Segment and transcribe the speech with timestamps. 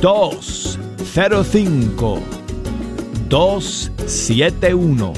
[0.00, 2.20] 205
[3.28, 5.12] 271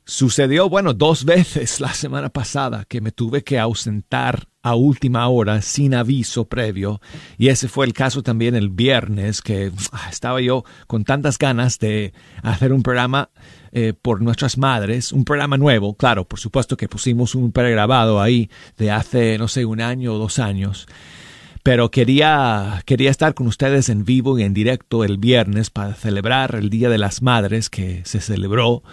[0.08, 5.64] Sucedió, bueno, dos veces la semana pasada que me tuve que ausentar a última hora
[5.64, 7.02] sin aviso previo.
[7.40, 11.80] Y ese fue el caso también el viernes que ah, estaba yo con tantas ganas
[11.80, 12.14] de
[12.44, 13.32] hacer un programa
[13.72, 18.52] eh, por nuestras madres, un programa nuevo, claro, por supuesto que pusimos un pregrabado ahí
[18.78, 20.88] de hace, no sé, un año o dos años.
[21.64, 26.54] Pero quería, quería estar con ustedes en vivo y en directo el viernes para celebrar
[26.54, 28.84] el Día de las Madres que se celebró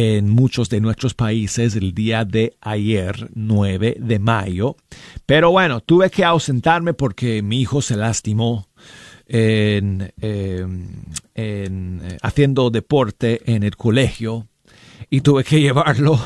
[0.00, 4.76] en muchos de nuestros países el día de ayer, 9 de mayo.
[5.26, 8.68] Pero bueno, tuve que ausentarme porque mi hijo se lastimó
[9.26, 10.86] en, em,
[11.34, 14.46] eh, haciendo deporte en el colegio
[15.10, 16.20] y tuve que llevarlo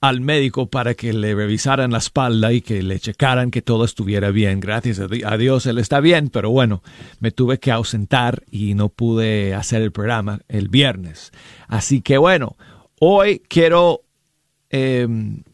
[0.00, 4.30] al médico para que le revisaran la espalda y que le checaran que todo estuviera
[4.30, 4.60] bien.
[4.60, 6.82] Gracias a Dios él está bien, pero bueno,
[7.20, 11.32] me tuve que ausentar y no pude hacer el programa el viernes.
[11.66, 12.56] Así que bueno,
[13.00, 14.02] Hoy quiero,
[14.70, 15.44] em,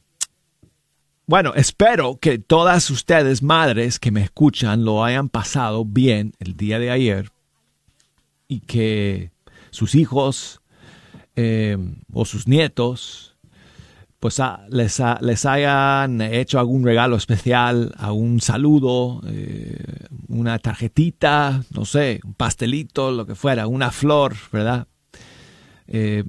[1.26, 6.78] bueno, espero que todas ustedes, madres que me escuchan, lo hayan pasado bien el día
[6.78, 7.30] de ayer
[8.48, 9.30] y que
[9.70, 10.62] sus hijos
[11.36, 13.36] em, o sus nietos
[14.20, 19.84] pues ah, les, les, hayan hecho algún regalo especial, algún saludo, eh,
[20.28, 24.86] una tarjetita, no sé, un pastelito, lo que fuera, una flor, ¿verdad?
[25.88, 26.24] Eh,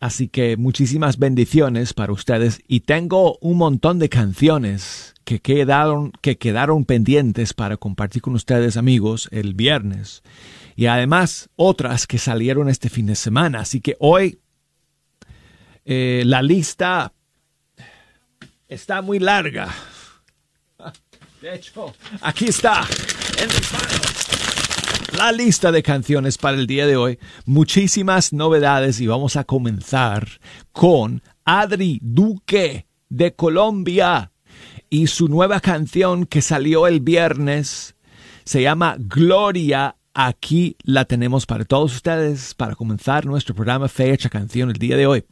[0.00, 6.38] Así que muchísimas bendiciones para ustedes y tengo un montón de canciones que quedaron, que
[6.38, 10.22] quedaron pendientes para compartir con ustedes amigos el viernes
[10.74, 13.60] y además otras que salieron este fin de semana.
[13.60, 14.40] Así que hoy
[15.84, 17.12] eh, la lista
[18.68, 19.68] está muy larga.
[21.42, 22.86] De hecho, aquí está
[23.38, 24.29] en
[25.16, 27.18] la lista de canciones para el día de hoy.
[27.44, 30.28] Muchísimas novedades y vamos a comenzar
[30.72, 34.32] con Adri Duque de Colombia
[34.88, 37.94] y su nueva canción que salió el viernes
[38.44, 39.96] se llama Gloria.
[40.12, 45.06] Aquí la tenemos para todos ustedes para comenzar nuestro programa Fecha Canción el día de
[45.06, 45.24] hoy.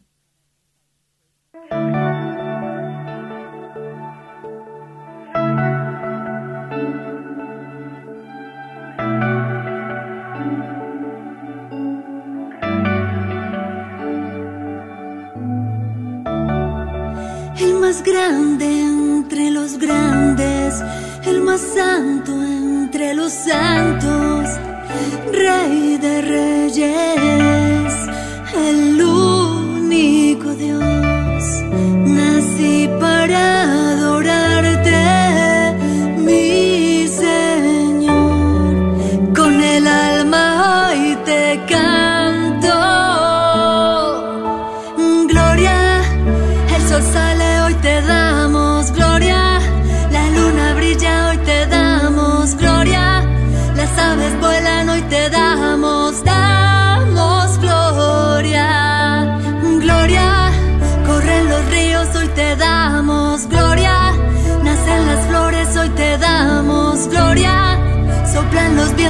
[17.88, 20.74] Más grande entre los grandes,
[21.24, 24.44] el más santo entre los santos,
[25.32, 27.94] Rey de reyes,
[28.54, 30.97] el único Dios.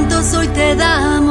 [0.08, 1.27] Vientos, hoy te damos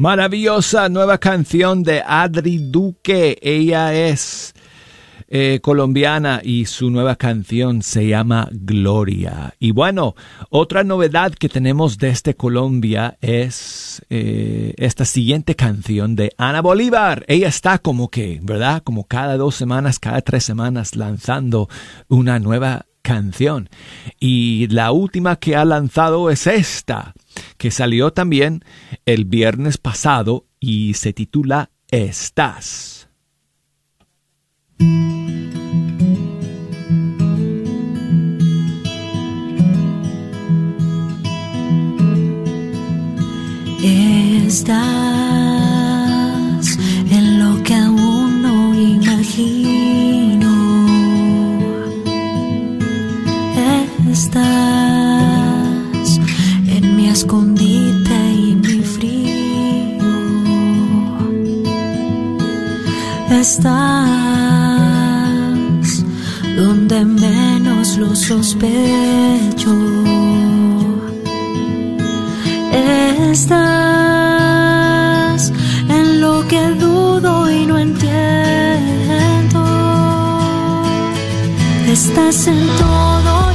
[0.00, 3.38] Maravillosa nueva canción de Adri Duque.
[3.42, 4.54] Ella es
[5.28, 9.52] eh, colombiana y su nueva canción se llama Gloria.
[9.58, 10.14] Y bueno,
[10.48, 17.26] otra novedad que tenemos desde Colombia es eh, esta siguiente canción de Ana Bolívar.
[17.28, 18.82] Ella está como que, ¿verdad?
[18.82, 21.68] Como cada dos semanas, cada tres semanas lanzando
[22.08, 23.68] una nueva canción.
[24.18, 27.14] Y la última que ha lanzado es esta,
[27.56, 28.64] que salió también
[29.06, 33.08] el viernes pasado y se titula Estás.
[57.20, 60.08] Escondite y mi frío.
[63.30, 63.74] Estás
[66.56, 69.74] donde menos lo sospecho.
[73.32, 73.82] Estás
[75.98, 79.60] en lo que dudo y no entiendo.
[81.86, 83.49] Estás en todo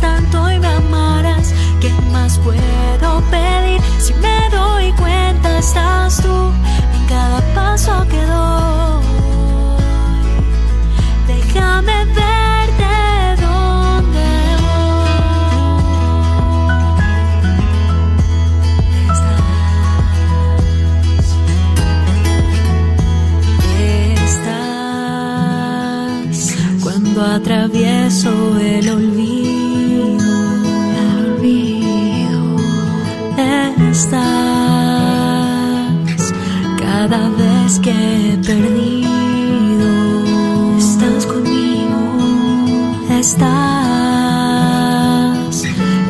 [0.00, 1.54] tanto y me amarás.
[1.80, 5.58] ¿Qué más puedo pedir si me doy cuenta?
[5.58, 6.52] Estás tú
[6.96, 9.02] en cada paso que doy.
[11.26, 12.84] Déjame verte
[13.40, 14.38] ver.
[27.38, 28.54] atravieso
[37.76, 39.08] que he perdido,
[40.78, 42.00] estás conmigo,
[43.10, 43.44] estás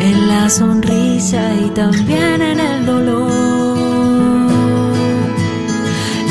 [0.00, 3.28] en la sonrisa y también en el dolor.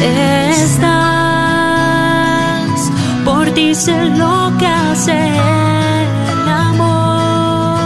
[0.02, 1.08] Estás
[3.58, 5.18] dice lo que hace
[6.32, 7.80] el amor.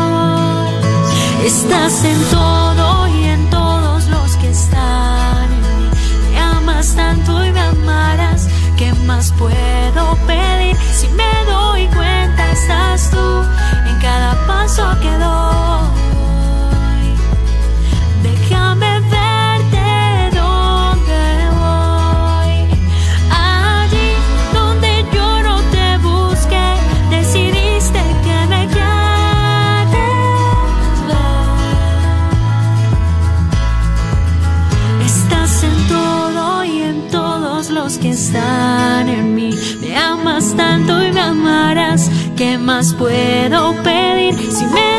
[1.46, 2.71] Estás en todo
[9.42, 10.76] puedo pedir?
[10.94, 13.44] Si me doy cuenta, estás tú
[13.90, 15.41] en cada paso que doy.
[42.42, 44.91] ¿Qué más puedo pedir si me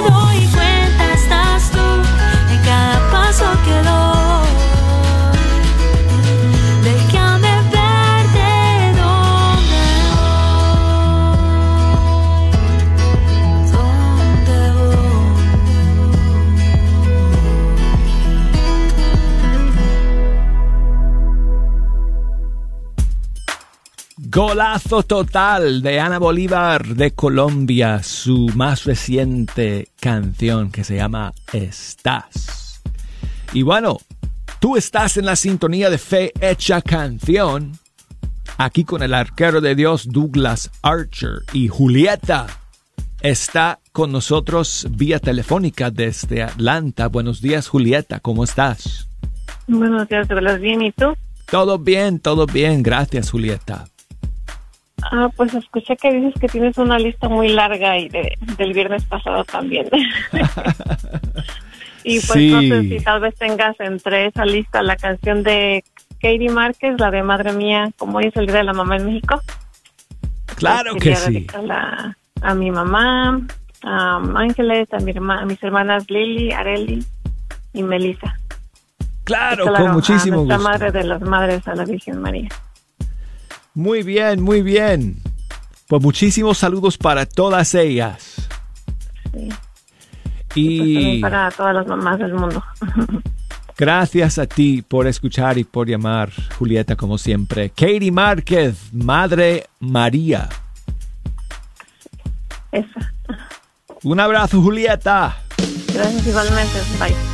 [24.35, 32.81] Golazo total de Ana Bolívar de Colombia, su más reciente canción que se llama Estás.
[33.53, 33.99] Y bueno,
[34.59, 37.73] tú estás en la sintonía de Fe Hecha Canción,
[38.57, 42.47] aquí con el arquero de Dios Douglas Archer y Julieta
[43.21, 47.09] está con nosotros vía telefónica desde Atlanta.
[47.09, 49.07] Buenos días Julieta, ¿cómo estás?
[49.67, 50.81] Buenos días, ¿te bien?
[50.81, 51.13] ¿Y tú?
[51.51, 53.92] Todo bien, todo bien, gracias Julieta.
[55.11, 59.05] Ah, pues escuché que dices que tienes una lista muy larga y de, del viernes
[59.05, 59.89] pasado también.
[62.05, 65.85] y pues no sé si tal vez tengas entre esa lista la canción de
[66.21, 69.07] Katie Márquez, la de Madre Mía, como hoy es el Día de la Mamá en
[69.07, 69.41] México.
[70.57, 71.47] Claro que sí.
[72.41, 73.41] A mi mamá,
[73.83, 77.05] a Ángeles, a, mi a mis hermanas Lily, Areli
[77.73, 78.37] y Melissa.
[79.25, 80.53] Claro, con muchísimo gusto.
[80.53, 82.49] La madre de las madres a la Virgen María.
[83.75, 85.17] Muy bien, muy bien.
[85.89, 88.49] Pues muchísimos saludos para todas ellas.
[89.33, 89.49] Sí.
[90.55, 92.63] Y, pues para todas las mamás del mundo.
[93.79, 97.71] Gracias a ti por escuchar y por llamar, Julieta, como siempre.
[97.71, 100.49] Katie Márquez, Madre María.
[102.71, 103.13] Esa.
[104.03, 105.37] Un abrazo, Julieta.
[105.93, 106.79] Gracias igualmente.
[106.99, 107.32] Bye.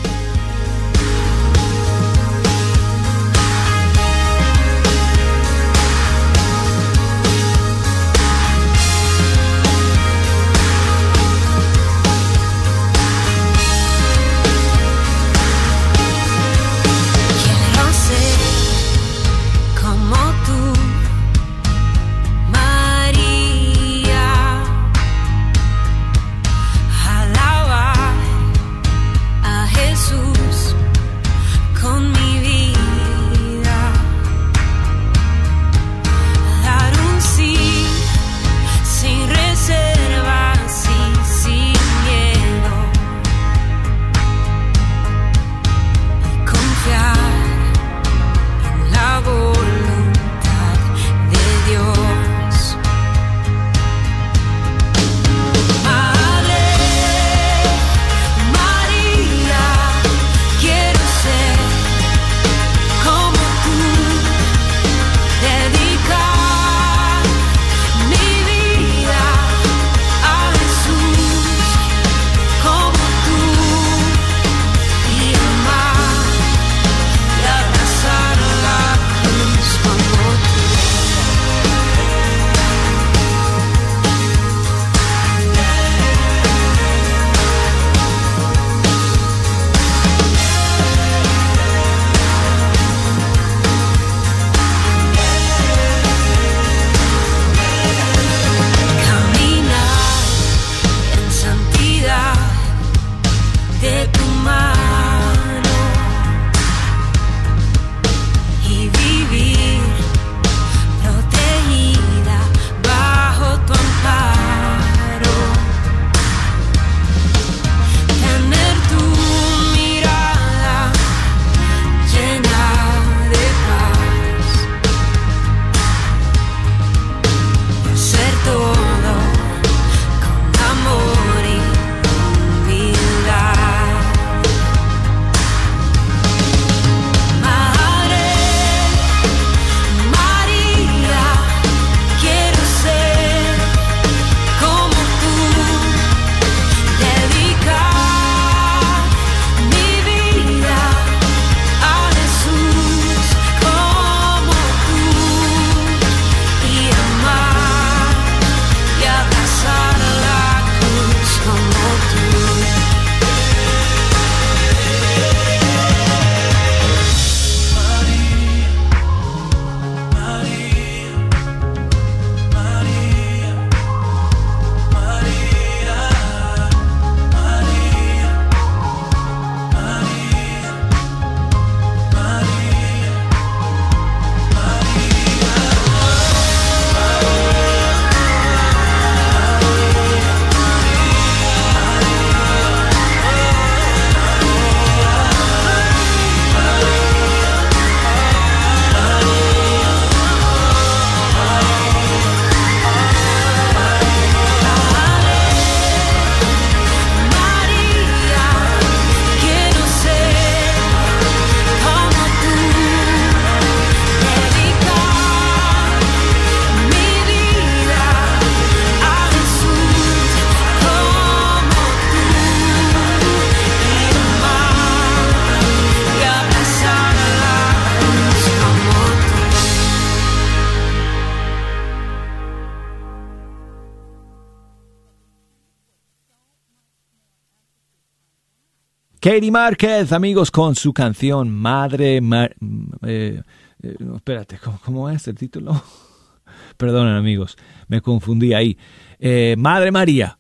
[239.29, 242.17] Katie Márquez, amigos, con su canción Madre...
[242.17, 243.43] Eh,
[243.83, 245.85] eh, espérate, ¿cómo, es el título?
[246.79, 248.79] Perdonen, amigos, me confundí ahí.
[249.19, 250.39] Eh, Madre María.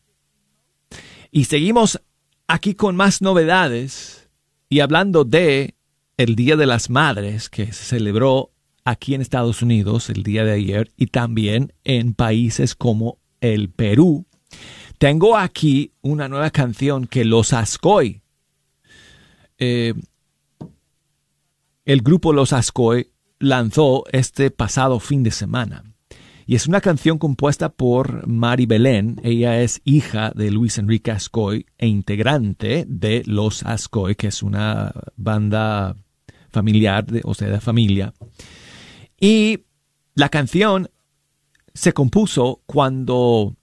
[1.31, 2.01] Y seguimos
[2.46, 4.31] aquí con más novedades
[4.70, 5.74] y hablando de
[6.16, 8.53] el Día de las Madres que se celebró
[8.87, 14.24] aquí en Estados Unidos el día de ayer y también en países como el Perú.
[14.96, 18.22] Tengo aquí una nueva canción que Los Ascoy,
[19.59, 19.94] eh,
[21.85, 25.85] el grupo Los Ascoy lanzó este pasado fin de semana.
[26.47, 29.21] Y es una canción compuesta por Mari Belén.
[29.23, 34.94] Ella es hija de Luis Enrique Ascoy e integrante de Los Ascoy, que es una
[35.16, 35.99] banda
[36.49, 38.14] familiar, de, o sea, de familia.
[39.21, 39.64] Y
[40.14, 40.88] la canción
[41.75, 43.58] se compuso cuando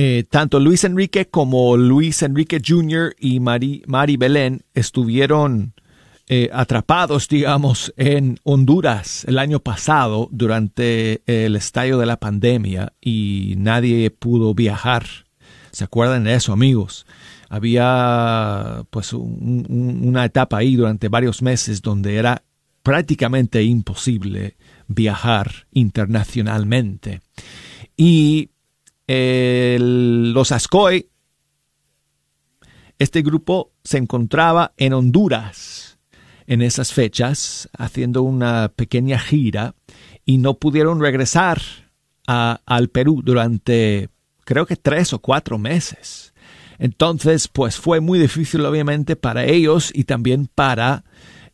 [0.00, 3.16] eh, tanto Luis Enrique como Luis Enrique Jr.
[3.18, 5.74] y Mari, Mari Belén estuvieron
[6.28, 13.54] eh, atrapados, digamos, en Honduras el año pasado durante el estallo de la pandemia y
[13.58, 15.04] nadie pudo viajar.
[15.72, 17.04] ¿Se acuerdan de eso, amigos?
[17.48, 22.44] Había pues una etapa ahí durante varios meses donde era
[22.84, 24.54] prácticamente imposible
[24.86, 27.20] viajar internacionalmente.
[27.96, 28.50] Y
[29.08, 31.08] los Ascoy,
[32.98, 35.98] este grupo se encontraba en Honduras
[36.46, 39.74] en esas fechas haciendo una pequeña gira
[40.24, 41.60] y no pudieron regresar
[42.26, 44.08] al Perú durante
[44.44, 46.34] creo que tres o cuatro meses.
[46.78, 51.04] Entonces, pues fue muy difícil obviamente para ellos y también para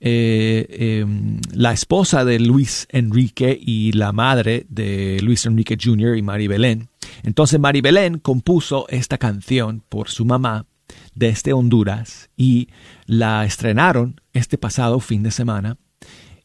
[0.06, 6.18] eh, em, la esposa de Luis Enrique y la madre de Luis Enrique Jr.
[6.18, 6.90] y Mari Belén.
[7.22, 10.66] Entonces Mari Belén compuso esta canción por su mamá
[11.14, 12.68] desde Honduras y
[13.06, 15.78] la estrenaron este pasado fin de semana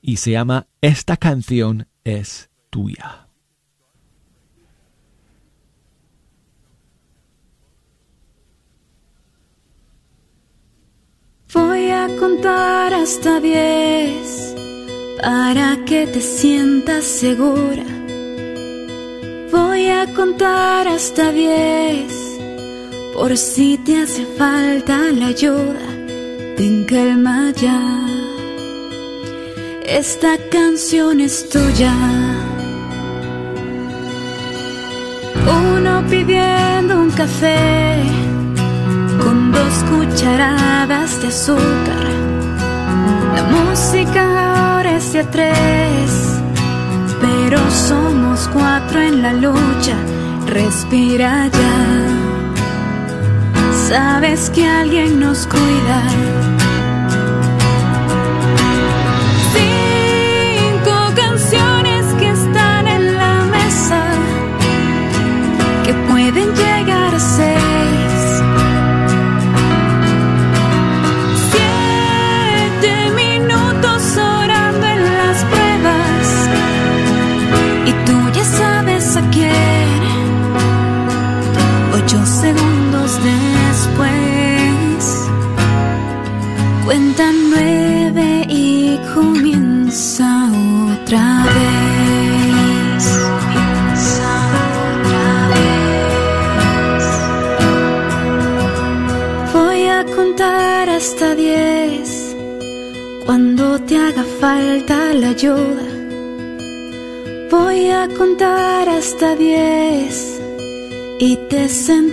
[0.02, 3.29] y se llama Esta canción es tuya.
[11.52, 14.54] Voy a contar hasta diez
[15.20, 17.86] para que te sientas segura.
[19.52, 22.14] Voy a contar hasta diez
[23.16, 25.88] por si te hace falta la ayuda,
[26.56, 27.82] ten calma ya.
[29.88, 31.96] Esta canción es tuya.
[35.48, 38.29] Uno pidiendo un café
[39.24, 42.06] con dos cucharadas de azúcar.
[43.36, 44.22] La música
[44.76, 46.42] ahora es de tres,
[47.22, 49.96] pero somos cuatro en la lucha.
[50.48, 52.10] Respira ya
[53.90, 56.00] sabes que alguien nos cuida.
[59.56, 64.02] Cinco canciones que están en la mesa,
[65.86, 67.59] que pueden llegar a seis.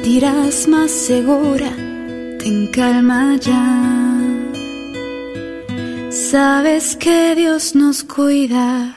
[0.07, 1.75] Sentirás más segura.
[2.39, 3.83] Ten calma ya.
[6.11, 8.97] Sabes que Dios nos cuida.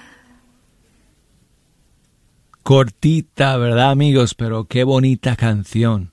[2.61, 4.35] Cortita, ¿verdad amigos?
[4.35, 6.11] Pero qué bonita canción.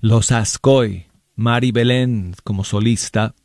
[0.00, 3.36] Los Ascoy, Mari Belén como solista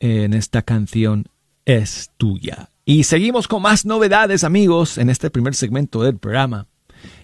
[0.00, 1.28] en esta canción
[1.64, 2.70] es tuya.
[2.84, 6.66] Y seguimos con más novedades amigos en este primer segmento del programa.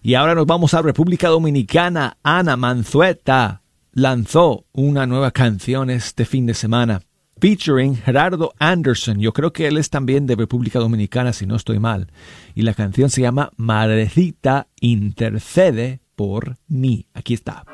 [0.03, 2.17] Y ahora nos vamos a República Dominicana.
[2.23, 3.62] Ana Manzueta
[3.93, 7.03] lanzó una nueva canción este fin de semana
[7.41, 9.21] featuring Gerardo Anderson.
[9.21, 12.09] Yo creo que él es también de República Dominicana, si no estoy mal.
[12.55, 17.07] Y la canción se llama Madrecita intercede por mí.
[17.14, 17.64] Aquí está.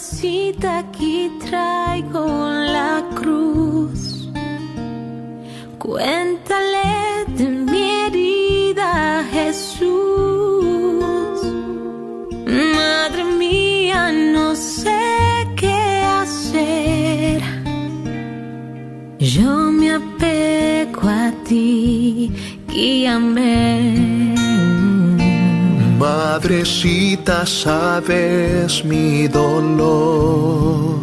[0.00, 2.24] Aquí traigo
[2.76, 4.30] la cruz.
[5.76, 9.88] Cuéntale de mi herida, Jesús.
[12.46, 15.00] Madre mía, no sé
[15.56, 15.80] qué
[16.22, 17.42] hacer.
[19.18, 22.30] Yo me apego a ti,
[22.68, 23.67] guíame.
[26.38, 31.00] Madrecita, sabes mi dolor.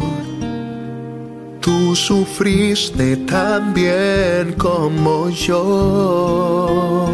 [1.60, 7.10] Tú sufriste tan bien como yo.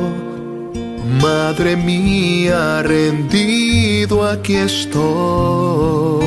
[1.21, 6.25] Madre mía, rendido aquí estoy.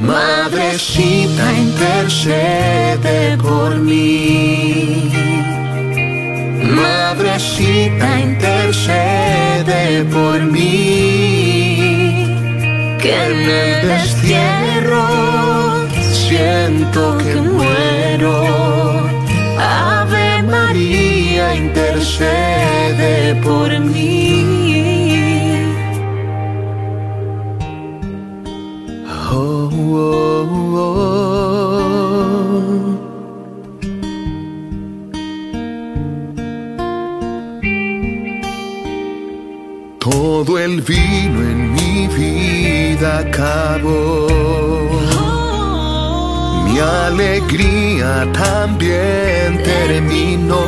[0.00, 5.10] Madrecita, intercede por mí.
[6.62, 11.76] Madrecita, intercede por mí.
[12.98, 15.06] Que en el destierro
[16.12, 18.34] siento que muero.
[19.58, 24.69] Ave María, intercede por mí.
[39.98, 44.28] Todo el vino en mi vida acabó.
[46.66, 50.62] Mi alegría también terminó.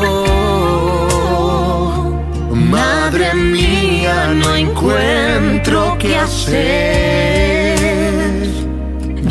[2.52, 7.62] Madre mía, no encuentro qué hacer.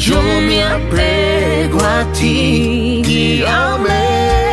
[0.03, 4.50] Yo me apego a ti, guíame.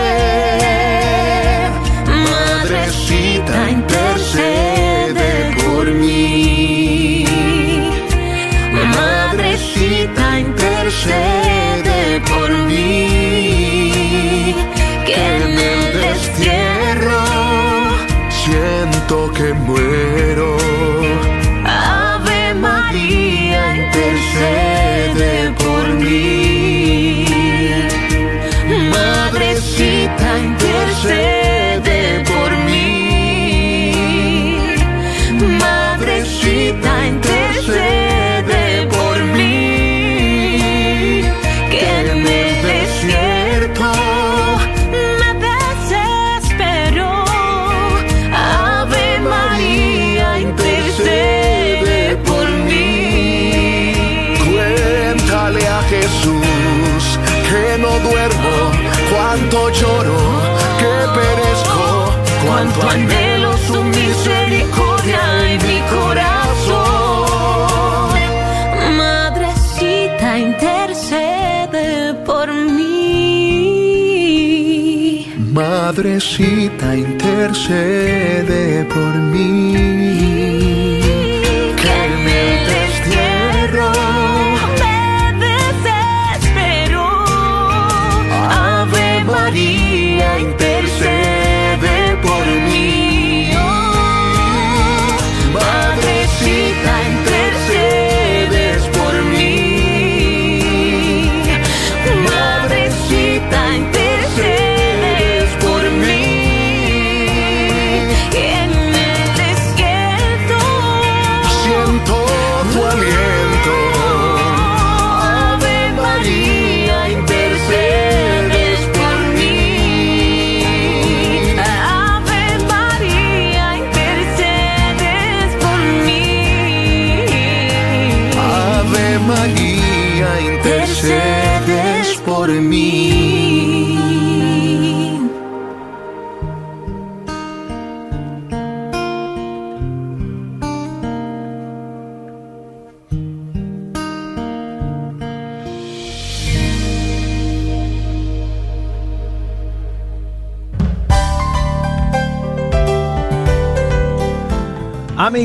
[76.19, 80.18] Madrecita, intercede por mí.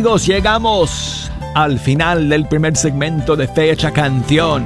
[0.03, 4.65] Amigos, llegamos al final del primer segmento de Fecha Canción.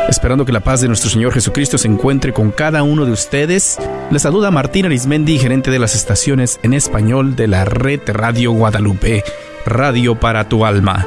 [0.08, 3.78] Esperando que la paz de nuestro Señor Jesucristo se encuentre con cada uno de ustedes,
[4.10, 9.24] les saluda Martín Arismendi, gerente de las estaciones en español de la red Radio Guadalupe,
[9.66, 11.06] Radio para tu alma.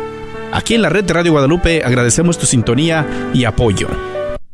[0.51, 3.87] Aquí en la red de Radio Guadalupe agradecemos tu sintonía y apoyo.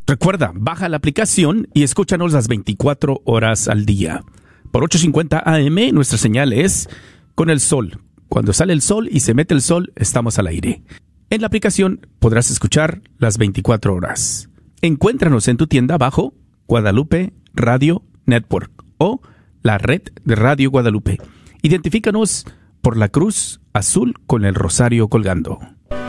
[0.08, 4.24] Recuerda, baja la aplicación y escúchanos las 24 horas al día.
[4.72, 6.88] Por 8.50 AM nuestra señal es
[7.34, 8.02] con el sol.
[8.30, 10.84] Cuando sale el sol y se mete el sol, estamos al aire.
[11.32, 14.50] En la aplicación podrás escuchar las 24 horas.
[14.82, 16.36] Encuéntranos en tu tienda bajo
[16.68, 19.22] Guadalupe Radio Network o
[19.64, 21.18] la red de Radio Guadalupe.
[21.64, 22.46] Identifícanos
[22.86, 25.58] por la cruz azul con el rosario colgando.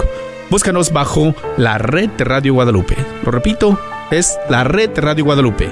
[0.51, 2.97] Búscanos bajo la red de Radio Guadalupe.
[3.25, 3.79] Lo repito,
[4.11, 5.71] es la red de Radio Guadalupe,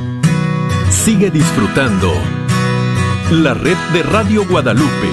[0.91, 2.11] Sigue disfrutando
[3.31, 5.09] la red de Radio Guadalupe.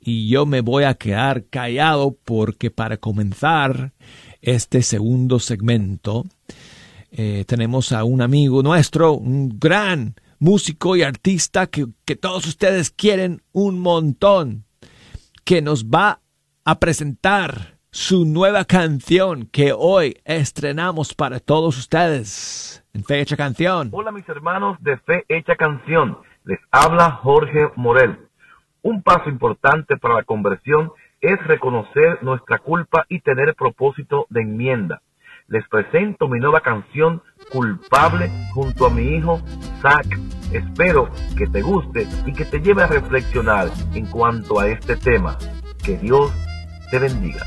[0.00, 3.92] y yo me voy a quedar callado porque para comenzar
[4.48, 6.24] este segundo segmento,
[7.10, 13.40] Eh, tenemos a un amigo nuestro, un gran músico y artista que, todos ustedes quieren
[13.52, 14.64] un montón,
[15.44, 16.20] que nos va
[16.64, 23.88] a presentar su nueva canción que hoy estrenamos para todos ustedes en Fe Hecha Canción.
[23.92, 28.18] Hola mis hermanos de Fe Hecha Canción, les habla Jorge Morel.
[28.82, 35.02] Un paso importante para la conversión es reconocer nuestra culpa y tener propósito de enmienda.
[35.48, 39.40] Les presento mi nueva canción Culpable junto a mi hijo
[39.80, 40.06] Zach.
[40.52, 45.38] Espero que te guste y que te lleve a reflexionar en cuanto a este tema.
[45.82, 46.32] Que Dios
[46.90, 47.44] te bendiga.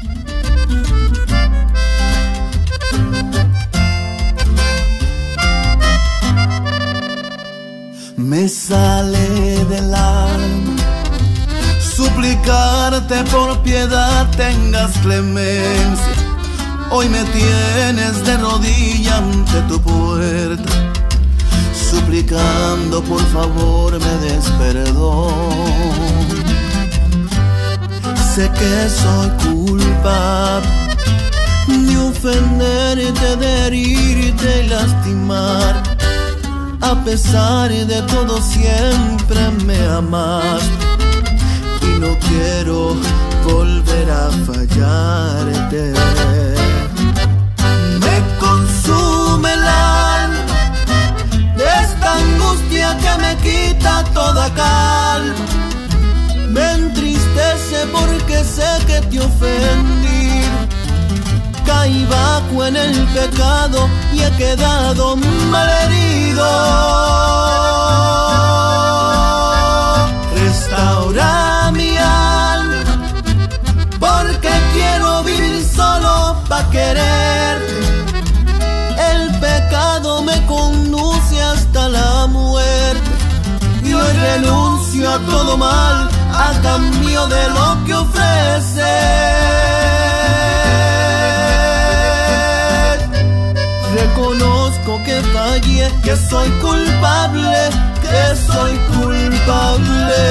[8.17, 10.50] Me sale del alma
[12.01, 16.15] suplicarte por piedad tengas clemencia.
[16.89, 20.71] Hoy me tienes de rodilla ante tu puerta,
[21.89, 25.33] suplicando por favor me des perdón.
[28.33, 30.69] Sé que soy culpable
[31.67, 35.73] de ofenderte, de herirte y lastimar.
[36.81, 40.63] A pesar de todo siempre me amas
[40.99, 41.00] y
[42.01, 42.95] no quiero
[43.43, 45.93] volver a fallarte.
[48.03, 49.53] Me consume
[51.59, 55.45] de esta angustia que me quita toda calma.
[56.55, 60.41] Me entristece porque sé que te ofendí.
[61.67, 65.15] Caí bajo en el pecado y he quedado
[65.51, 66.49] malherido.
[76.61, 77.81] Para quererte.
[79.11, 83.09] El pecado me conduce hasta la muerte.
[83.83, 88.91] Y hoy renuncio a todo mal a cambio de lo que ofrece.
[93.95, 97.69] Reconozco que fallé, que soy culpable,
[98.01, 100.21] que soy culpable.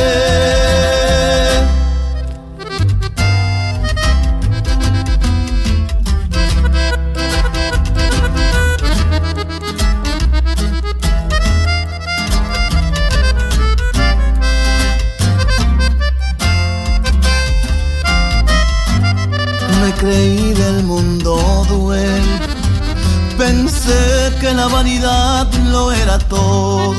[24.51, 26.95] Que la vanidad lo era todo.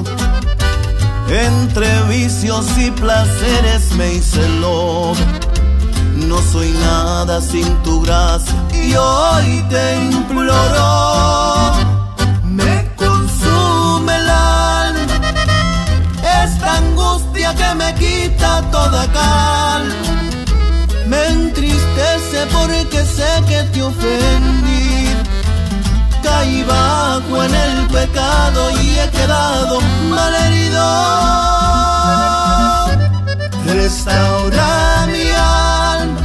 [1.27, 5.13] Entre vicios y placeres me hice lobo.
[6.15, 11.73] No soy nada sin tu gracia y hoy te imploro.
[12.43, 15.11] Me consume el alma
[16.77, 19.95] angustia que me quita toda calma.
[21.07, 24.80] Me entristece porque sé que te ofendí.
[26.23, 30.85] Caí bajo en el pecado y he quedado malherido.
[33.65, 36.21] Restaura mi alma,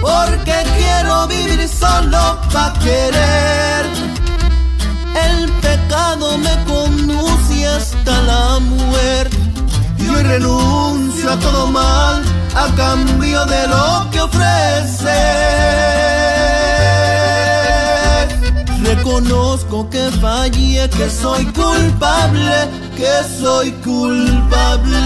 [0.00, 3.86] porque quiero vivir solo para querer.
[5.14, 9.36] El pecado me conduce hasta la muerte.
[9.98, 12.22] Y hoy renuncio a todo mal
[12.54, 16.01] a cambio de lo que ofrece.
[19.12, 25.02] Reconozco que fallé, que soy culpable, que soy culpable.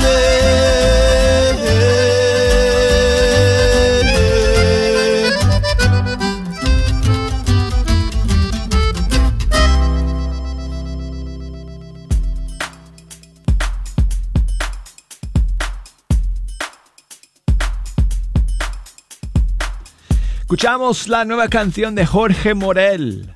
[20.39, 23.36] Escuchamos la nueva canción de Jorge Morel.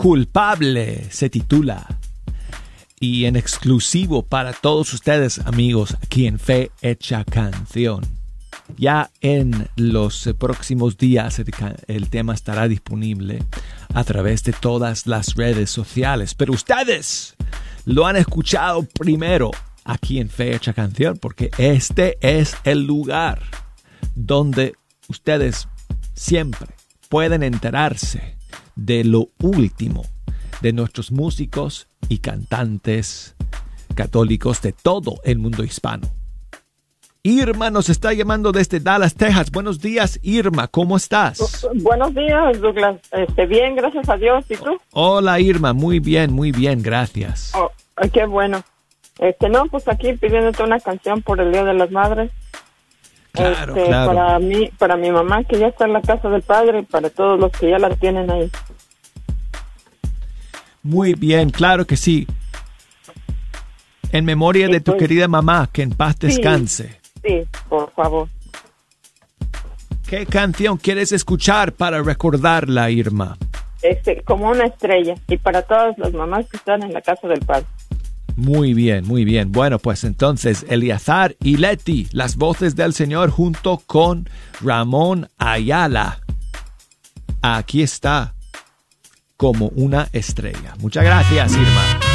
[0.00, 1.98] Culpable se titula.
[3.00, 8.06] Y en exclusivo para todos ustedes amigos aquí en Fe Hecha Canción.
[8.76, 11.42] Ya en los próximos días
[11.88, 13.42] el tema estará disponible
[13.92, 16.36] a través de todas las redes sociales.
[16.36, 17.34] Pero ustedes
[17.84, 19.50] lo han escuchado primero
[19.82, 23.42] aquí en Fe Hecha Canción porque este es el lugar
[24.14, 24.76] donde
[25.08, 25.66] ustedes
[26.14, 26.68] siempre
[27.08, 28.37] pueden enterarse
[28.78, 30.04] de lo último
[30.62, 33.34] de nuestros músicos y cantantes
[33.94, 36.08] católicos de todo el mundo hispano.
[37.24, 39.50] Irma nos está llamando desde Dallas, Texas.
[39.50, 41.66] Buenos días, Irma, ¿cómo estás?
[41.74, 43.00] Buenos días, Douglas.
[43.10, 44.44] Este, bien, gracias a Dios.
[44.48, 44.78] ¿Y tú?
[44.92, 47.52] Hola, Irma, muy bien, muy bien, gracias.
[47.56, 47.70] Oh,
[48.12, 48.62] qué bueno.
[49.18, 52.30] Este, no, pues aquí pidiéndote una canción por el Día de las Madres.
[53.38, 54.12] Claro, Este, claro.
[54.14, 57.38] Para mí, para mi mamá que ya está en la casa del padre para todos
[57.38, 58.50] los que ya la tienen ahí.
[60.82, 62.26] Muy bien, claro que sí.
[64.12, 66.26] En memoria de tu pues- querida mamá, que en paz Sí.
[66.28, 67.00] descanse.
[67.22, 68.28] Sí, por favor.
[70.08, 73.36] ¿Qué canción quieres escuchar para recordarla, Irma?
[73.82, 77.40] Este, como una estrella y para todas las mamás que están en la casa del
[77.40, 77.66] padre.
[78.38, 79.50] Muy bien, muy bien.
[79.50, 84.30] Bueno, pues entonces Eliazar y Leti, las voces del Señor junto con
[84.60, 86.20] Ramón Ayala.
[87.42, 88.34] Aquí está,
[89.36, 90.74] como una estrella.
[90.78, 92.07] Muchas gracias, Irma.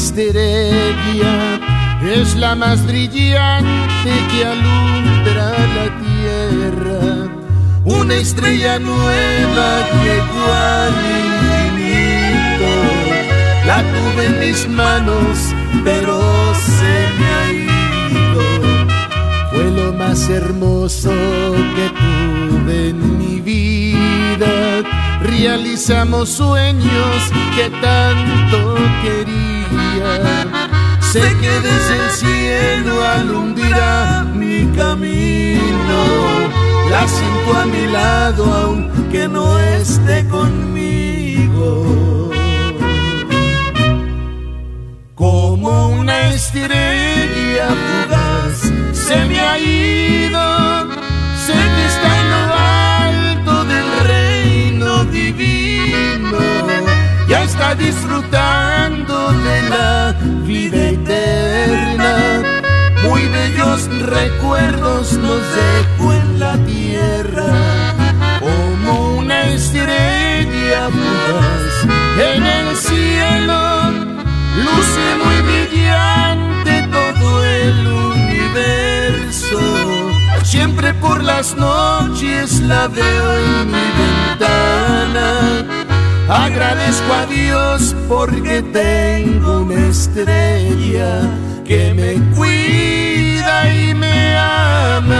[0.00, 1.60] Estrella,
[2.02, 7.00] es la más brillante que alumbra la tierra,
[7.84, 9.68] una estrella nueva
[10.04, 10.44] llegó
[10.78, 12.70] al infinito,
[13.66, 15.38] la tuve en mis manos,
[15.84, 16.18] pero
[16.54, 18.44] se me ha ido,
[19.50, 21.12] fue lo más hermoso
[21.76, 24.54] que tuve en mi vida.
[25.22, 27.18] Realizamos sueños
[27.54, 29.49] que tanto quería.
[31.12, 35.98] Sé que desde el cielo alumbrará mi camino.
[36.88, 42.30] La siento a mi lado aunque no esté conmigo.
[45.16, 50.88] Como una estrella fugaz se me ha ido.
[51.44, 52.19] Sé que está
[57.30, 60.12] Ya está disfrutando de la
[60.44, 62.42] vida eterna.
[63.04, 67.46] Muy bellos recuerdos nos dejó en la tierra.
[68.40, 71.84] Como una estrella fugaz
[72.34, 73.92] en el cielo.
[74.66, 79.60] Luce muy brillante todo el universo.
[80.42, 85.79] Siempre por las noches la veo en mi ventana.
[86.32, 91.28] Agradezco a Dios porque tengo una estrella
[91.64, 95.19] que me cuida y me ama.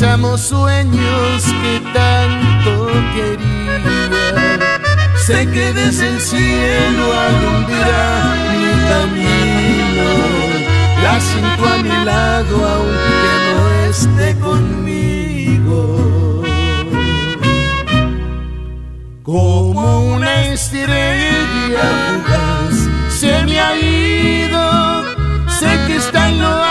[0.00, 3.76] Sueños que tanto quería.
[5.26, 10.08] Sé que desde el cielo alumbrará mi camino.
[11.02, 15.78] La siento a mi lado aunque no esté conmigo.
[19.22, 22.76] Como una estrella fugaz
[23.20, 25.04] se me ha ido.
[25.58, 26.69] Sé que está en lo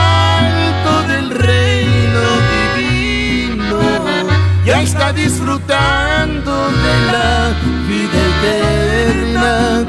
[5.14, 7.54] disfrutando de la
[7.88, 9.86] vida eterna.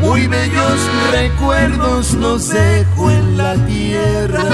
[0.00, 0.78] Muy bellos
[1.12, 4.44] recuerdos nos dejó en la tierra.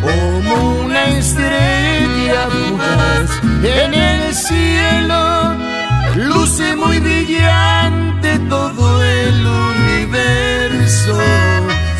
[0.00, 3.30] Como una estrella fugaz
[3.62, 5.54] en el cielo.
[6.16, 11.18] Luce muy brillante todo el universo.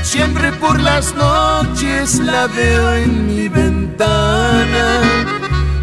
[0.02, 5.39] Siempre por las noches la veo en mi ventana.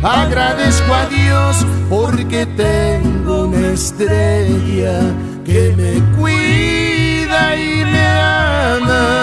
[0.10, 5.02] Agradezco a Dios porque tengo una estrella
[5.46, 9.18] que me cuida y me ama.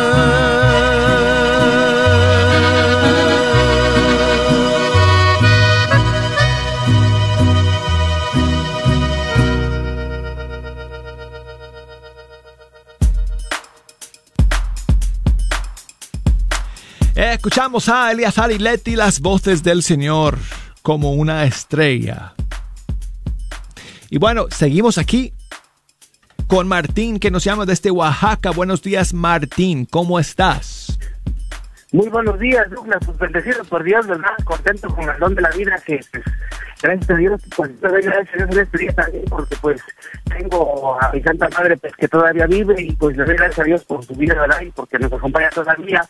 [17.15, 20.37] Escuchamos a Eliazar y Leti las voces del Señor
[20.85, 22.35] como una estrella.
[24.11, 25.33] Y bueno, seguimos aquí
[26.47, 28.51] con Martín que nos llama desde Oaxaca.
[28.51, 30.84] Buenos días Martín, ¿cómo estás?
[31.95, 32.99] Muy buenos días, Douglas.
[33.07, 34.35] Pues bendecido por Dios, ¿verdad?
[34.43, 36.25] Contento con el don de la vida que, pues,
[36.83, 39.81] gracias a Dios, pues, gracias a Dios en este día también, porque, pues,
[40.25, 43.63] tengo a mi Santa Madre, pues, que todavía vive y, pues, le doy gracias a
[43.63, 44.61] Dios por su vida, ¿verdad?
[44.63, 46.05] Y porque nos acompaña todavía.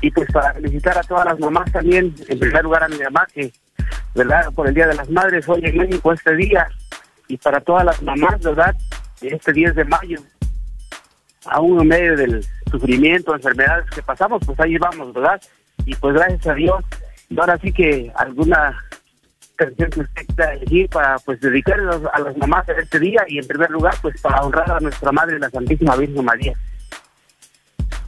[0.00, 3.26] Y, pues, para felicitar a todas las mamás también, en primer lugar a mi mamá,
[3.34, 3.52] que,
[4.14, 4.52] ¿verdad?
[4.54, 6.68] Por el Día de las Madres, hoy en México, este día.
[7.26, 8.76] Y para todas las mamás, ¿verdad?
[9.20, 10.20] Este 10 de mayo,
[11.46, 12.46] aún en medio del
[12.78, 15.40] sufrimiento, enfermedades que pasamos, pues ahí vamos, ¿verdad?
[15.86, 16.84] Y pues gracias a Dios,
[17.28, 18.76] y ahora sí que alguna
[19.56, 21.78] canción que usted quiera elegir para pues dedicar
[22.12, 25.12] a las mamás de este día y en primer lugar pues para honrar a nuestra
[25.12, 26.52] Madre la Santísima Virgen María.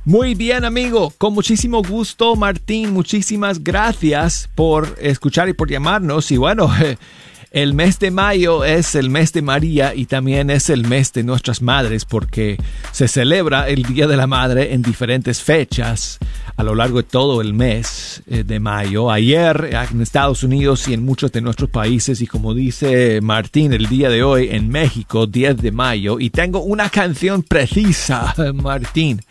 [0.04, 1.12] Muy bien, amigo.
[1.18, 2.92] Con muchísimo gusto, Martín.
[2.92, 6.30] Muchísimas gracias por escuchar y por llamarnos.
[6.30, 6.70] Y bueno,
[7.50, 11.22] El mes de mayo es el mes de María y también es el mes de
[11.22, 12.58] nuestras madres porque
[12.92, 16.18] se celebra el Día de la Madre en diferentes fechas
[16.56, 19.10] a lo largo de todo el mes eh, de mayo.
[19.10, 23.86] Ayer en Estados Unidos y en muchos de nuestros países y como dice Martín el
[23.86, 29.22] día de hoy en México 10 de mayo y tengo una canción precisa Martín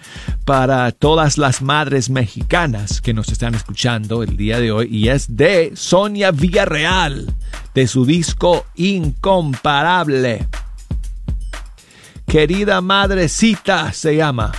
[0.45, 5.35] para todas las madres mexicanas que nos están escuchando el día de hoy y es
[5.35, 7.33] de Sonia Villarreal
[7.75, 10.47] de su disco Incomparable.
[12.25, 14.51] Querida madrecita se llama.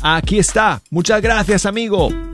[0.00, 0.80] Aquí está.
[0.90, 2.29] Muchas gracias, amigo.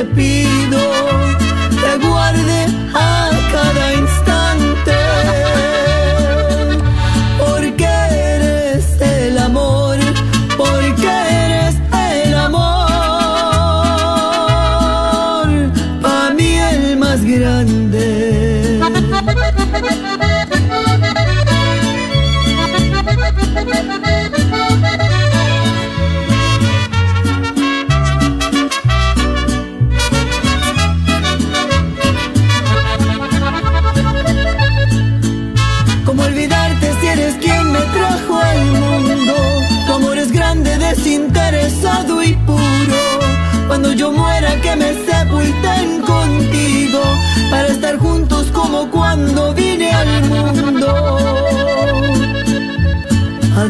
[0.00, 1.19] Le pido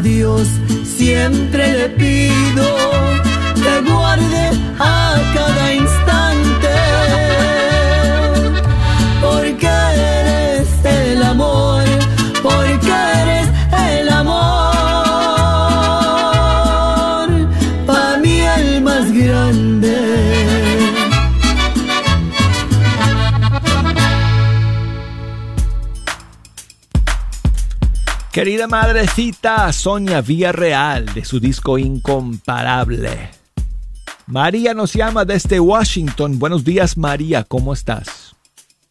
[0.01, 0.47] Dios
[0.83, 2.63] siempre le pido
[3.55, 4.49] que guarde
[4.79, 5.00] a
[28.41, 33.29] Querida madrecita Sonia Villarreal de su disco Incomparable.
[34.25, 36.39] María nos llama desde Washington.
[36.39, 38.35] Buenos días María, ¿cómo estás?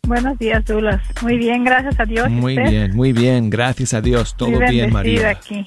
[0.07, 1.03] Buenos días, Dulas.
[1.23, 2.29] Muy bien, gracias a Dios.
[2.29, 2.71] ¿Y Muy usted?
[2.71, 3.51] bien, muy bien.
[3.51, 4.37] Gracias a Dios.
[4.37, 5.31] Todo Muy bien, María.
[5.31, 5.65] aquí.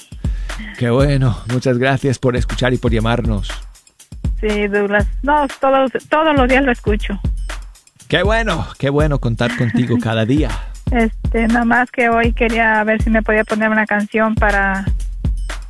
[0.77, 1.37] Qué bueno.
[1.51, 3.49] Muchas gracias por escuchar y por llamarnos.
[4.39, 5.07] Sí, Douglas.
[5.23, 7.19] No, todos, todos los días lo escucho.
[8.07, 10.72] Qué bueno, qué bueno contar contigo cada día.
[10.93, 14.85] Este, nada más que hoy quería ver si me podía poner una canción para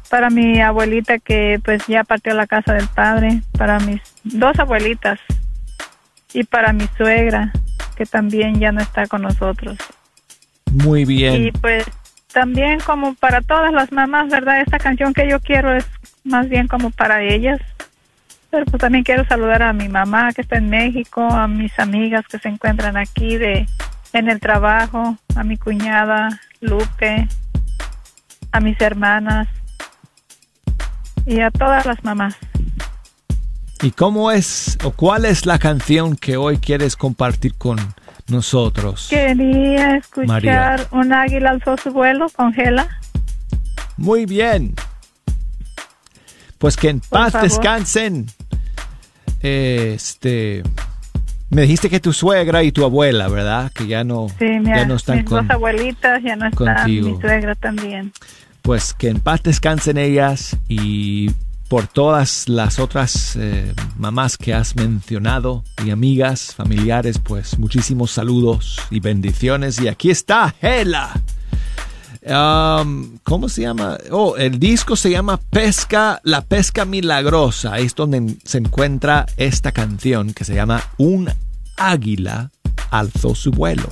[0.10, 4.60] para mi abuelita que pues ya partió a la casa del padre, para mis dos
[4.60, 5.20] abuelitas
[6.34, 7.54] y para mi suegra
[7.96, 9.78] que también ya no está con nosotros.
[10.72, 11.46] Muy bien.
[11.46, 11.86] Y pues
[12.34, 14.60] también como para todas las mamás, ¿verdad?
[14.60, 15.86] Esta canción que yo quiero es
[16.26, 17.62] más bien como para ellas.
[18.52, 22.28] Pero pues también quiero saludar a mi mamá que está en México, a mis amigas
[22.28, 23.68] que se encuentran aquí de
[24.14, 27.28] en el trabajo, a mi cuñada Lupe,
[28.52, 29.48] a mis hermanas
[31.26, 32.36] y a todas las mamás.
[33.82, 37.78] ¿Y cómo es o cuál es la canción que hoy quieres compartir con
[38.28, 39.08] nosotros?
[39.10, 40.88] Quería escuchar María.
[40.92, 42.88] un águila alzó su vuelo, congela.
[43.98, 44.74] Muy bien.
[46.60, 47.50] Pues que en paz favor.
[47.50, 48.28] descansen.
[49.42, 50.64] Este.
[51.54, 53.72] Me dijiste que tu suegra y tu abuela, ¿verdad?
[53.72, 55.46] Que ya no, Sí, mi- ya no están mis con.
[55.48, 57.10] dos abuelitas ya no están, contigo.
[57.10, 58.12] mi suegra también.
[58.62, 61.30] Pues que en paz descansen ellas y
[61.68, 68.80] por todas las otras eh, mamás que has mencionado y amigas, familiares, pues muchísimos saludos
[68.92, 69.80] y bendiciones.
[69.82, 71.12] Y aquí está Hela.
[72.26, 73.98] Um, ¿Cómo se llama?
[74.12, 77.74] Oh, el disco se llama Pesca, la pesca milagrosa.
[77.74, 81.30] Ahí es donde se encuentra esta canción que se llama Un
[81.76, 82.52] águila
[82.92, 83.90] alzó su vuelo.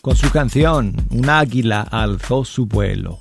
[0.00, 3.20] Con su canción Un águila alzó su vuelo.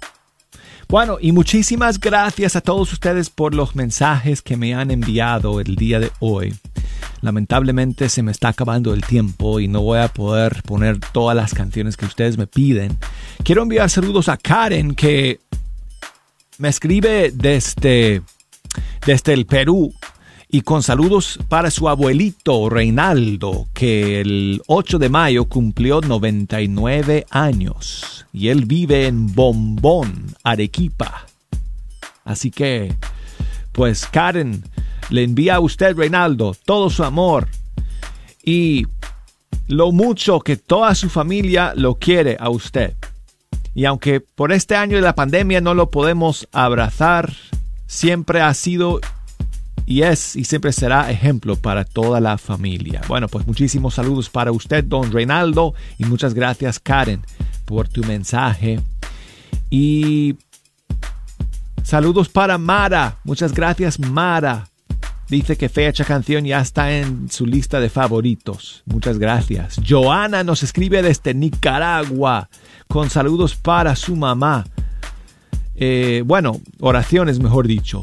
[0.87, 5.75] Bueno, y muchísimas gracias a todos ustedes por los mensajes que me han enviado el
[5.75, 6.55] día de hoy.
[7.19, 11.53] Lamentablemente se me está acabando el tiempo y no voy a poder poner todas las
[11.53, 12.97] canciones que ustedes me piden.
[13.43, 15.41] Quiero enviar saludos a Karen que
[16.57, 18.21] me escribe desde,
[19.05, 19.93] desde el Perú
[20.51, 28.25] y con saludos para su abuelito Reinaldo, que el 8 de mayo cumplió 99 años
[28.33, 31.27] y él vive en Bombón, Arequipa.
[32.25, 32.95] Así que,
[33.73, 34.63] pues Karen
[35.11, 37.47] le envía a usted, Reinaldo, todo su amor
[38.43, 38.87] y
[39.67, 42.95] lo mucho que toda su familia lo quiere a usted.
[43.75, 47.33] Y aunque por este año de la pandemia no lo podemos abrazar,
[47.85, 48.99] siempre ha sido
[49.89, 53.01] y es y siempre será ejemplo para toda la familia.
[53.07, 57.23] Bueno, pues muchísimos saludos para usted, don Reinaldo, y muchas gracias, Karen,
[57.65, 58.79] por tu mensaje.
[59.71, 60.35] Y
[61.81, 64.67] saludos para Mara, muchas gracias, Mara.
[65.27, 68.83] Dice que fecha canción ya está en su lista de favoritos.
[68.85, 69.81] Muchas gracias.
[69.87, 72.47] Joana nos escribe desde Nicaragua
[72.87, 74.67] con saludos para su mamá.
[75.75, 78.01] Eh, bueno, oraciones mejor dicho.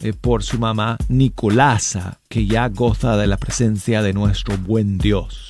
[0.00, 5.48] Eh, por su mamá Nicolasa, que ya goza de la presencia de nuestro buen Dios.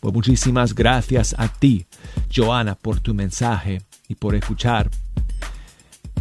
[0.00, 1.86] Pues muchísimas gracias a ti,
[2.34, 4.90] Joana, por tu mensaje y por escuchar.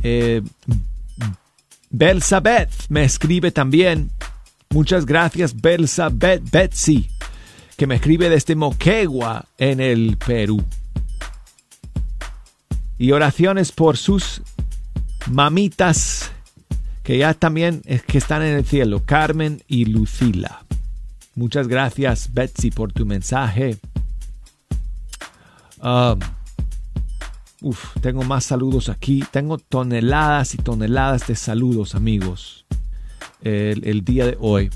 [0.02, 0.42] Eh,
[1.90, 4.12] Belsabeth me escribe también.
[4.70, 7.10] Muchas gracias, Belsabeth Betsy,
[7.76, 10.64] que me escribe desde Moquegua, en el Perú.
[12.98, 14.42] Y oraciones por sus
[15.30, 16.32] mamitas
[17.08, 20.66] que ya también es que están en el cielo, Carmen y Lucila.
[21.36, 23.78] Muchas gracias, Betsy, por tu mensaje.
[27.62, 29.24] Uf, tengo más saludos aquí.
[29.32, 32.66] Tengo toneladas y toneladas de saludos, amigos.
[33.42, 34.70] El, el, día de hoy.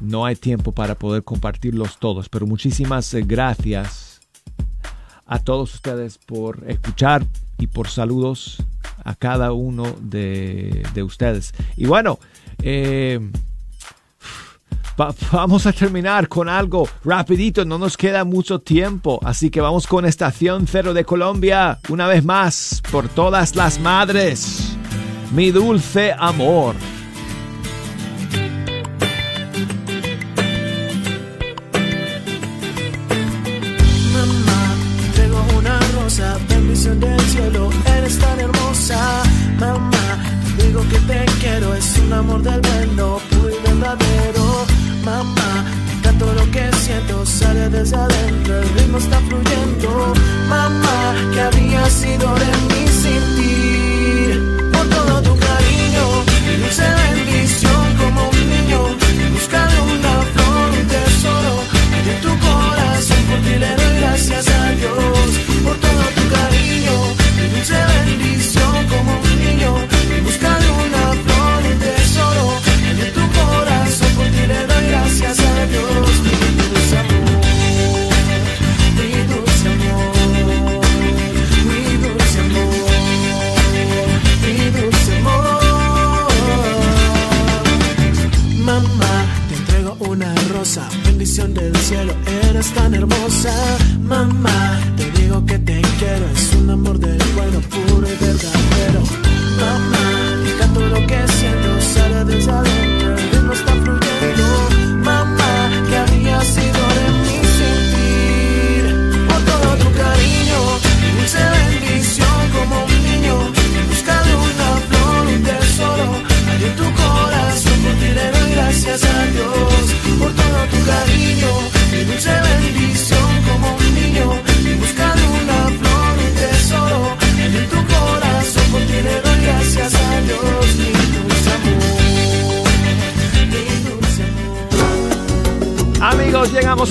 [0.00, 4.22] No hay tiempo para poder compartirlos todos, pero muchísimas eh, gracias
[5.24, 7.24] a todos ustedes por escuchar
[7.58, 8.60] y por saludos
[9.04, 11.52] a cada uno de, ustedes.
[11.76, 12.18] Y bueno,
[12.62, 13.20] eh,
[15.32, 20.04] vamos a terminar con algo rapidito, no nos queda mucho tiempo, así que vamos con
[20.04, 24.76] Estación Cero de Colombia, una vez más, por todas las madres,
[25.34, 26.74] mi dulce amor.
[36.98, 39.22] Del cielo, eres tan hermosa,
[39.58, 40.18] mamá.
[40.58, 44.66] Digo que te quiero, es un amor del bueno, puro y verdadero,
[45.04, 45.64] mamá.
[46.02, 50.12] Canto lo que siento, sale desde adentro, el ritmo está fluyendo,
[50.48, 51.14] mamá.
[51.32, 56.04] Que había sido de mí sin ti, por todo tu cariño,
[56.60, 58.80] dulce bendición como un niño,
[59.32, 61.54] buscando una flor, un tesoro,
[62.10, 65.49] en tu corazón, por ti le doy gracias a Dios,
[66.90, 67.74] cariño, mi dulce
[68.04, 68.59] bendición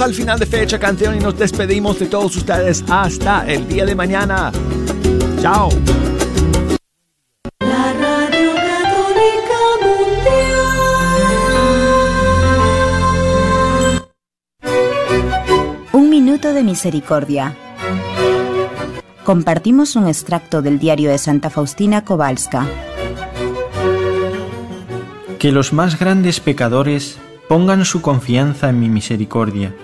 [0.09, 3.93] al final de fecha canción y nos despedimos de todos ustedes hasta el día de
[3.93, 4.51] mañana.
[5.39, 5.69] Chao.
[7.59, 10.49] La Radio Católica Mundial.
[15.93, 17.55] Un minuto de misericordia.
[19.23, 22.65] Compartimos un extracto del diario de Santa Faustina Kowalska.
[25.37, 29.75] Que los más grandes pecadores pongan su confianza en mi misericordia,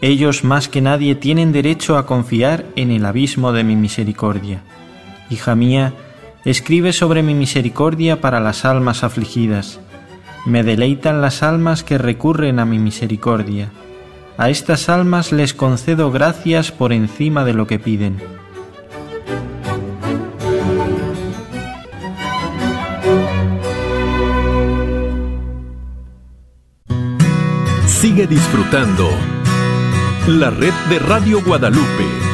[0.00, 4.62] Ellos más que nadie tienen derecho a confiar en el abismo de mi misericordia.
[5.30, 5.94] Hija mía,
[6.44, 9.80] escribe sobre mi misericordia para las almas afligidas.
[10.44, 13.70] Me deleitan las almas que recurren a mi misericordia.
[14.36, 18.20] A estas almas les concedo gracias por encima de lo que piden.
[27.86, 29.08] Sigue disfrutando
[30.26, 32.33] la red de Radio Guadalupe.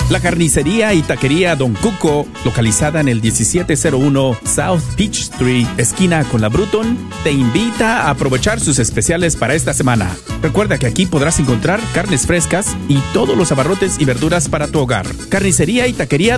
[0.09, 6.41] La carnicería y taquería Don Cuco, localizada en el 1701 South Peach Street, esquina con
[6.41, 10.09] la Bruton, te invita a aprovechar sus especiales para esta semana.
[10.41, 14.79] Recuerda que aquí podrás encontrar carnes frescas y todos los abarrotes y verduras para tu
[14.79, 15.05] hogar.
[15.29, 16.37] Carnicería y taquería